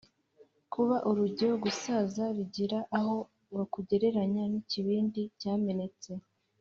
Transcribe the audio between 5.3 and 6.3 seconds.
cyamenetse